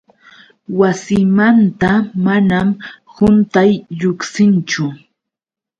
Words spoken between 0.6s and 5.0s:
Wasimanta manam quntay lluqsinchu.